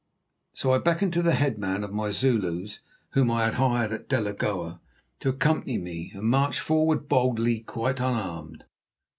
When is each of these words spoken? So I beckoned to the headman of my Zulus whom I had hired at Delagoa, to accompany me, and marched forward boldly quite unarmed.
So 0.55 0.71
I 0.73 0.79
beckoned 0.79 1.13
to 1.13 1.21
the 1.21 1.35
headman 1.35 1.83
of 1.83 1.93
my 1.93 2.09
Zulus 2.09 2.79
whom 3.11 3.29
I 3.29 3.45
had 3.45 3.53
hired 3.53 3.91
at 3.91 4.09
Delagoa, 4.09 4.79
to 5.19 5.29
accompany 5.29 5.77
me, 5.77 6.09
and 6.15 6.23
marched 6.23 6.61
forward 6.61 7.07
boldly 7.07 7.59
quite 7.59 7.99
unarmed. 7.99 8.65